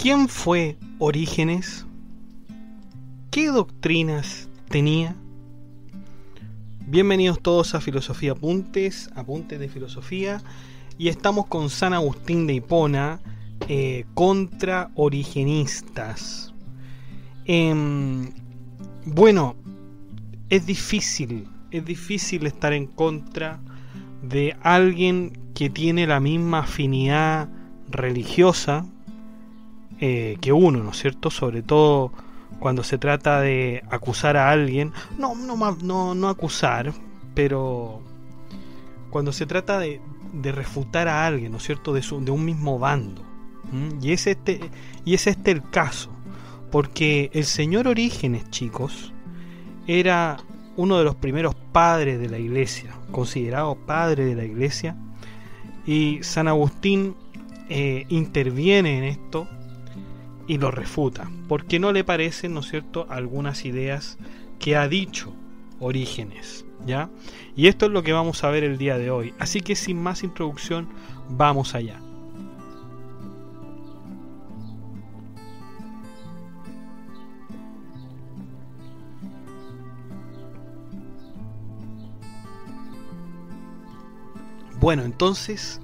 [0.00, 1.84] ¿Quién fue Orígenes?
[3.30, 5.14] ¿Qué doctrinas tenía?
[6.86, 10.40] Bienvenidos todos a Filosofía Apuntes, Apuntes de Filosofía,
[10.96, 13.20] y estamos con San Agustín de Hipona
[13.68, 16.54] eh, contra origenistas.
[17.44, 18.30] Em,
[19.04, 19.54] bueno,
[20.48, 23.60] es difícil, es difícil estar en contra
[24.22, 27.50] de alguien que tiene la misma afinidad
[27.90, 28.86] religiosa,
[30.00, 31.30] eh, que uno, ¿no es cierto?
[31.30, 32.12] Sobre todo
[32.58, 36.92] cuando se trata de acusar a alguien, no, no, no, no acusar,
[37.34, 38.00] pero
[39.10, 40.00] cuando se trata de,
[40.32, 41.92] de, refutar a alguien, ¿no es cierto?
[41.92, 43.22] De, su, de un mismo bando.
[44.00, 44.60] Y es, este,
[45.04, 46.10] y es este el caso,
[46.72, 49.12] porque el señor Orígenes, chicos,
[49.86, 50.38] era
[50.76, 54.96] uno de los primeros padres de la iglesia, considerado padre de la iglesia,
[55.86, 57.14] y San Agustín
[57.68, 59.46] eh, interviene en esto
[60.50, 64.18] y lo refuta, porque no le parecen, ¿no es cierto?, algunas ideas
[64.58, 65.32] que ha dicho
[65.78, 67.08] Orígenes, ¿ya?
[67.54, 69.32] Y esto es lo que vamos a ver el día de hoy.
[69.38, 70.88] Así que sin más introducción,
[71.28, 72.00] vamos allá.
[84.80, 85.80] Bueno, entonces,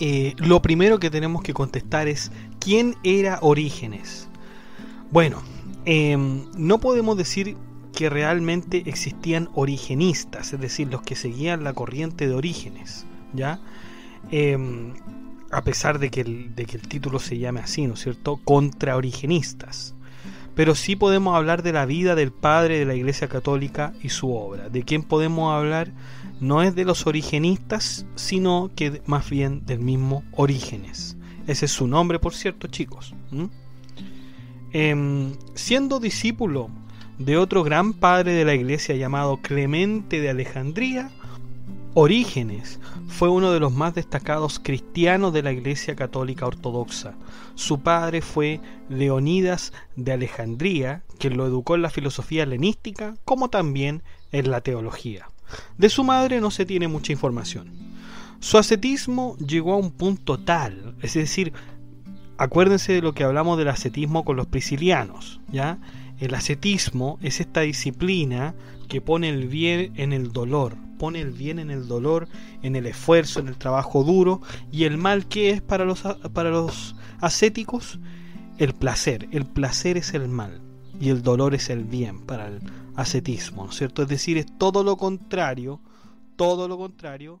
[0.00, 4.28] eh, lo primero que tenemos que contestar es ¿quién era Orígenes?
[5.10, 5.42] Bueno,
[5.84, 6.16] eh,
[6.56, 7.56] no podemos decir
[7.94, 13.60] que realmente existían origenistas, es decir, los que seguían la corriente de Orígenes, ¿ya?
[14.30, 14.56] Eh,
[15.50, 18.38] a pesar de que, el, de que el título se llame así, ¿no es cierto?
[18.44, 19.94] Contra origenistas.
[20.58, 24.34] Pero sí podemos hablar de la vida del padre de la Iglesia Católica y su
[24.34, 24.68] obra.
[24.68, 25.92] ¿De quién podemos hablar?
[26.40, 31.16] no es de los origenistas, sino que más bien del mismo Orígenes.
[31.46, 33.14] Ese es su nombre, por cierto, chicos.
[34.72, 36.70] Eh, siendo discípulo
[37.18, 41.10] de otro gran padre de la iglesia llamado Clemente de Alejandría,
[41.94, 42.78] Orígenes
[43.08, 47.14] fue uno de los más destacados cristianos de la Iglesia Católica Ortodoxa.
[47.54, 54.02] Su padre fue Leonidas de Alejandría, quien lo educó en la filosofía helenística como también
[54.32, 55.30] en la teología.
[55.78, 57.72] De su madre no se tiene mucha información.
[58.40, 61.52] Su ascetismo llegó a un punto tal, es decir,
[62.36, 65.78] acuérdense de lo que hablamos del ascetismo con los priscilianos, ¿ya?
[66.18, 68.54] El ascetismo es esta disciplina
[68.88, 72.28] que pone el bien en el dolor, pone el bien en el dolor,
[72.62, 74.40] en el esfuerzo, en el trabajo duro,
[74.72, 76.02] y el mal que es para los,
[76.32, 78.00] para los ascéticos,
[78.58, 79.28] el placer.
[79.30, 80.60] El placer es el mal
[81.00, 82.60] y el dolor es el bien para el
[82.96, 84.02] ascetismo, ¿no es cierto?
[84.02, 85.80] Es decir, es todo lo contrario,
[86.36, 87.40] todo lo contrario.